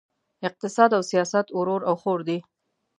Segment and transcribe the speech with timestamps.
[0.47, 2.37] اقتصاد او سیاست ورور او خور دي!